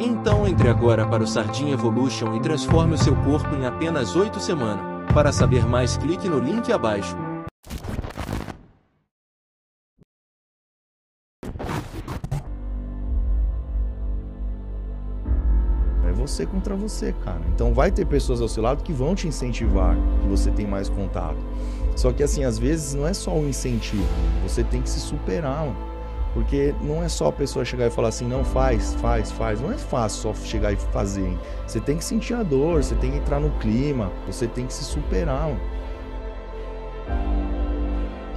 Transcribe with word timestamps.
então 0.00 0.46
entre 0.46 0.68
agora 0.68 1.06
para 1.06 1.22
o 1.22 1.26
Sardinha 1.26 1.74
Evolution 1.74 2.34
e 2.34 2.40
transforme 2.40 2.94
o 2.94 2.98
seu 2.98 3.14
corpo 3.16 3.54
em 3.54 3.66
apenas 3.66 4.16
8 4.16 4.40
semanas. 4.40 4.84
Para 5.12 5.30
saber 5.32 5.66
mais, 5.66 5.96
clique 5.96 6.28
no 6.28 6.38
link 6.38 6.72
abaixo. 6.72 7.16
É 16.06 16.12
você 16.12 16.46
contra 16.46 16.74
você, 16.74 17.12
cara. 17.24 17.40
Então 17.54 17.74
vai 17.74 17.90
ter 17.90 18.06
pessoas 18.06 18.40
ao 18.40 18.48
seu 18.48 18.62
lado 18.62 18.82
que 18.82 18.92
vão 18.92 19.14
te 19.14 19.28
incentivar, 19.28 19.96
que 20.22 20.28
você 20.28 20.50
tem 20.50 20.66
mais 20.66 20.88
contato. 20.88 21.38
Só 21.96 22.12
que 22.12 22.22
assim, 22.22 22.44
às 22.44 22.58
vezes 22.58 22.94
não 22.94 23.06
é 23.06 23.12
só 23.12 23.32
um 23.32 23.46
incentivo, 23.46 24.06
você 24.42 24.64
tem 24.64 24.80
que 24.80 24.88
se 24.88 25.00
superar, 25.00 25.66
mano. 25.66 25.89
Porque 26.32 26.74
não 26.80 27.02
é 27.02 27.08
só 27.08 27.28
a 27.28 27.32
pessoa 27.32 27.64
chegar 27.64 27.86
e 27.86 27.90
falar 27.90 28.08
assim, 28.08 28.26
não 28.26 28.44
faz, 28.44 28.94
faz, 28.94 29.32
faz. 29.32 29.60
Não 29.60 29.72
é 29.72 29.76
fácil 29.76 30.34
só 30.34 30.44
chegar 30.44 30.72
e 30.72 30.76
fazer. 30.76 31.26
Hein? 31.26 31.38
Você 31.66 31.80
tem 31.80 31.96
que 31.96 32.04
sentir 32.04 32.34
a 32.34 32.42
dor, 32.42 32.82
você 32.82 32.94
tem 32.94 33.10
que 33.10 33.16
entrar 33.18 33.40
no 33.40 33.50
clima, 33.58 34.12
você 34.26 34.46
tem 34.46 34.66
que 34.66 34.72
se 34.72 34.84
superar. 34.84 35.48
Mano. 35.48 35.60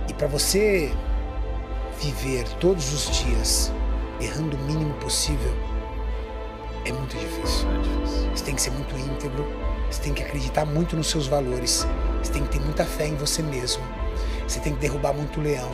E 0.10 0.14
para 0.14 0.28
você 0.28 0.92
viver 2.02 2.48
todos 2.60 2.92
os 2.94 3.12
dias 3.20 3.72
errando 4.20 4.58
o 4.58 4.60
mínimo 4.62 4.94
possível, 4.96 5.54
é 6.86 6.92
muito 6.92 7.16
difícil. 7.16 7.68
É 7.70 7.78
difícil. 7.80 8.32
Você 8.36 8.44
tem 8.44 8.56
que 8.56 8.62
ser 8.62 8.72
muito 8.72 8.96
íntegro, 8.98 9.46
você 9.90 10.02
tem 10.02 10.14
que 10.14 10.24
acreditar 10.24 10.66
muito 10.66 10.96
nos 10.96 11.10
seus 11.10 11.28
valores, 11.28 11.88
você 12.24 12.32
tem 12.32 12.44
que 12.44 12.50
ter 12.50 12.60
muita 12.60 12.86
fé 12.86 13.08
em 13.08 13.16
você 13.16 13.44
mesmo, 13.44 13.84
você 14.48 14.60
tem 14.60 14.74
que 14.74 14.80
derrubar 14.80 15.14
muito 15.14 15.40
leão, 15.40 15.70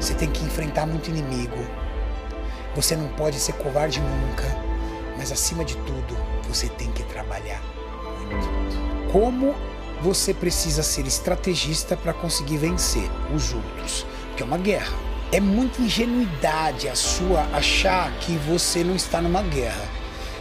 você 0.00 0.14
tem 0.14 0.30
que 0.30 0.44
enfrentar 0.44 0.86
muito 0.86 1.08
inimigo, 1.08 1.56
você 2.74 2.96
não 2.96 3.08
pode 3.08 3.38
ser 3.38 3.52
covarde 3.54 4.00
nunca, 4.00 4.44
mas 5.16 5.32
acima 5.32 5.64
de 5.64 5.76
tudo, 5.78 6.16
você 6.48 6.68
tem 6.68 6.90
que 6.92 7.02
trabalhar 7.04 7.60
muito. 8.20 9.12
Como 9.12 9.54
você 10.02 10.34
precisa 10.34 10.82
ser 10.82 11.06
estrategista 11.06 11.96
para 11.96 12.12
conseguir 12.12 12.58
vencer 12.58 13.10
os 13.34 13.54
outros, 13.54 14.06
porque 14.28 14.42
é 14.42 14.46
uma 14.46 14.58
guerra. 14.58 14.94
É 15.32 15.40
muita 15.40 15.82
ingenuidade 15.82 16.88
a 16.88 16.94
sua 16.94 17.42
achar 17.52 18.12
que 18.18 18.36
você 18.38 18.84
não 18.84 18.94
está 18.94 19.20
numa 19.20 19.42
guerra 19.42 19.96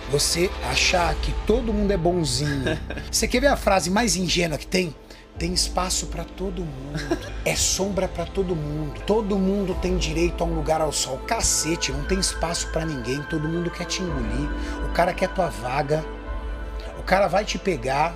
você 0.10 0.50
achar 0.64 1.14
que 1.16 1.32
todo 1.46 1.74
mundo 1.74 1.92
é 1.92 1.98
bonzinho. 1.98 2.64
Você 3.12 3.28
quer 3.28 3.40
ver 3.40 3.48
a 3.48 3.58
frase 3.58 3.90
mais 3.90 4.16
ingênua 4.16 4.58
que 4.58 4.68
tem? 4.68 4.94
Tem 5.38 5.54
espaço 5.54 6.08
para 6.08 6.24
todo 6.24 6.62
mundo. 6.62 7.18
É 7.44 7.56
sombra 7.56 8.08
para 8.08 8.26
todo 8.26 8.56
mundo. 8.56 9.02
Todo 9.06 9.38
mundo 9.38 9.76
tem 9.82 9.98
direito 9.98 10.44
a 10.44 10.48
um 10.48 10.56
lugar 10.56 10.80
ao 10.80 10.94
sol. 10.94 11.18
Cacete, 11.28 11.92
não 11.92 12.06
tem 12.06 12.20
espaço 12.20 12.70
para 12.72 12.86
ninguém. 12.86 13.22
Todo 13.24 13.48
mundo 13.48 13.70
quer 13.70 13.86
te 13.86 14.02
engolir. 14.02 14.50
O 14.90 14.94
cara 14.94 15.14
quer 15.14 15.28
tua 15.30 15.48
vaga. 15.50 16.06
O 16.98 17.04
cara 17.04 17.28
vai 17.28 17.44
te 17.44 17.58
pegar. 17.58 18.16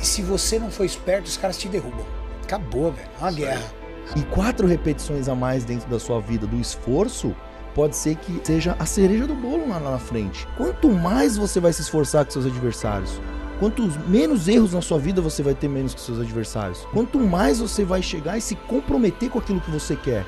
E 0.00 0.06
se 0.06 0.22
você 0.22 0.58
não 0.58 0.70
for 0.70 0.84
esperto, 0.84 1.26
os 1.26 1.36
caras 1.36 1.58
te 1.58 1.68
derrubam. 1.68 2.06
Acabou, 2.42 2.92
velho. 2.92 3.08
É 3.18 3.20
uma 3.20 3.32
guerra. 3.32 3.72
E 4.16 4.22
quatro 4.22 4.66
repetições 4.66 5.28
a 5.28 5.34
mais 5.34 5.64
dentro 5.64 5.88
da 5.88 5.98
sua 5.98 6.20
vida 6.20 6.46
do 6.46 6.56
esforço 6.56 7.34
pode 7.74 7.96
ser 7.96 8.16
que 8.16 8.40
seja 8.44 8.76
a 8.78 8.86
cereja 8.86 9.26
do 9.26 9.34
bolo 9.34 9.68
lá 9.68 9.80
na 9.80 9.98
frente. 9.98 10.46
Quanto 10.56 10.88
mais 10.88 11.36
você 11.36 11.60
vai 11.60 11.72
se 11.72 11.82
esforçar 11.82 12.24
com 12.24 12.30
seus 12.30 12.46
adversários, 12.46 13.20
quanto 13.64 13.88
menos 14.06 14.46
erros 14.46 14.74
na 14.74 14.82
sua 14.82 14.98
vida 14.98 15.22
você 15.22 15.42
vai 15.42 15.54
ter 15.54 15.68
menos 15.68 15.94
que 15.94 16.00
seus 16.02 16.20
adversários. 16.20 16.86
Quanto 16.92 17.18
mais 17.18 17.60
você 17.60 17.82
vai 17.82 18.02
chegar 18.02 18.36
e 18.36 18.40
se 18.42 18.54
comprometer 18.54 19.30
com 19.30 19.38
aquilo 19.38 19.58
que 19.58 19.70
você 19.70 19.96
quer, 19.96 20.26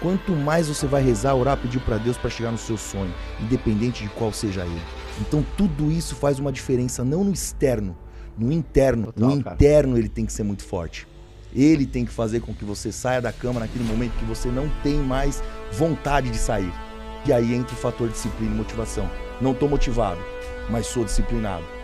quanto 0.00 0.32
mais 0.32 0.68
você 0.68 0.86
vai 0.86 1.02
rezar, 1.02 1.34
orar, 1.34 1.58
pedir 1.58 1.80
para 1.80 1.98
Deus 1.98 2.16
para 2.16 2.30
chegar 2.30 2.50
no 2.50 2.56
seu 2.56 2.78
sonho, 2.78 3.12
independente 3.42 4.04
de 4.04 4.08
qual 4.08 4.32
seja 4.32 4.64
ele. 4.64 4.80
Então 5.20 5.44
tudo 5.54 5.90
isso 5.90 6.14
faz 6.14 6.38
uma 6.38 6.50
diferença 6.50 7.04
não 7.04 7.22
no 7.24 7.30
externo, 7.30 7.94
no 8.38 8.50
interno. 8.50 9.12
Total, 9.12 9.28
no 9.36 9.44
cara. 9.44 9.54
interno 9.54 9.98
ele 9.98 10.08
tem 10.08 10.24
que 10.24 10.32
ser 10.32 10.44
muito 10.44 10.64
forte. 10.64 11.06
Ele 11.54 11.84
tem 11.84 12.06
que 12.06 12.12
fazer 12.12 12.40
com 12.40 12.54
que 12.54 12.64
você 12.64 12.90
saia 12.90 13.20
da 13.20 13.32
cama 13.32 13.60
naquele 13.60 13.84
momento 13.84 14.12
que 14.18 14.24
você 14.24 14.48
não 14.48 14.66
tem 14.82 14.96
mais 14.96 15.42
vontade 15.72 16.30
de 16.30 16.38
sair. 16.38 16.72
E 17.26 17.34
aí 17.34 17.54
entra 17.54 17.74
o 17.74 17.78
fator 17.78 18.08
disciplina 18.08 18.54
e 18.54 18.56
motivação. 18.56 19.10
Não 19.42 19.52
estou 19.52 19.68
motivado, 19.68 20.20
mas 20.70 20.86
sou 20.86 21.04
disciplinado. 21.04 21.77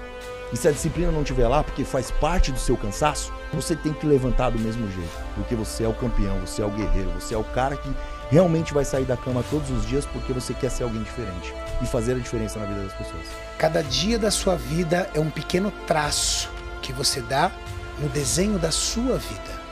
E 0.54 0.56
se 0.56 0.68
a 0.68 0.70
disciplina 0.70 1.10
não 1.10 1.22
estiver 1.22 1.48
lá, 1.48 1.64
porque 1.64 1.84
faz 1.84 2.12
parte 2.12 2.52
do 2.52 2.60
seu 2.60 2.76
cansaço, 2.76 3.32
você 3.52 3.74
tem 3.74 3.92
que 3.92 4.06
levantar 4.06 4.50
do 4.50 4.58
mesmo 4.60 4.88
jeito. 4.88 5.10
Porque 5.34 5.56
você 5.56 5.82
é 5.82 5.88
o 5.88 5.92
campeão, 5.92 6.38
você 6.38 6.62
é 6.62 6.64
o 6.64 6.70
guerreiro, 6.70 7.10
você 7.10 7.34
é 7.34 7.36
o 7.36 7.42
cara 7.42 7.76
que 7.76 7.92
realmente 8.30 8.72
vai 8.72 8.84
sair 8.84 9.04
da 9.04 9.16
cama 9.16 9.44
todos 9.50 9.68
os 9.68 9.84
dias 9.84 10.06
porque 10.06 10.32
você 10.32 10.54
quer 10.54 10.70
ser 10.70 10.84
alguém 10.84 11.02
diferente 11.02 11.52
e 11.82 11.86
fazer 11.86 12.12
a 12.12 12.18
diferença 12.20 12.60
na 12.60 12.66
vida 12.66 12.84
das 12.84 12.92
pessoas. 12.92 13.26
Cada 13.58 13.82
dia 13.82 14.16
da 14.16 14.30
sua 14.30 14.54
vida 14.54 15.10
é 15.12 15.18
um 15.18 15.28
pequeno 15.28 15.72
traço 15.88 16.48
que 16.80 16.92
você 16.92 17.20
dá 17.20 17.50
no 17.98 18.08
desenho 18.08 18.56
da 18.56 18.70
sua 18.70 19.18
vida. 19.18 19.64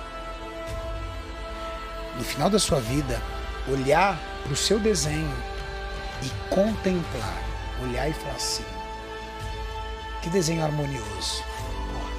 No 2.18 2.24
final 2.24 2.50
da 2.50 2.58
sua 2.58 2.80
vida, 2.80 3.22
olhar 3.68 4.18
para 4.42 4.52
o 4.52 4.56
seu 4.56 4.80
desenho 4.80 5.32
e 6.24 6.52
contemplar, 6.52 7.40
olhar 7.84 8.08
e 8.08 8.12
falar 8.12 8.34
assim: 8.34 8.64
que 10.22 10.30
desenho 10.30 10.64
harmonioso. 10.64 11.42
Porra. 11.92 12.12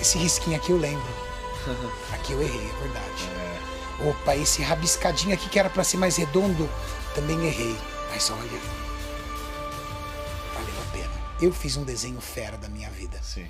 Esse 0.00 0.18
risquinho 0.18 0.56
aqui 0.56 0.70
eu 0.70 0.78
lembro. 0.78 1.26
Aqui 2.12 2.32
eu 2.32 2.40
errei, 2.40 2.70
é 2.70 2.80
verdade. 2.80 3.28
Opa, 4.08 4.36
esse 4.36 4.62
rabiscadinho 4.62 5.34
aqui 5.34 5.48
que 5.48 5.58
era 5.58 5.68
para 5.68 5.82
ser 5.82 5.96
mais 5.96 6.16
redondo, 6.16 6.70
também 7.14 7.44
errei. 7.44 7.76
Mas 8.10 8.30
olha, 8.30 8.60
valeu 10.54 10.82
a 10.82 10.92
pena. 10.92 11.10
Eu 11.40 11.52
fiz 11.52 11.76
um 11.76 11.82
desenho 11.82 12.20
fera 12.20 12.56
da 12.56 12.68
minha 12.68 12.88
vida. 12.90 13.18
Sim. 13.22 13.48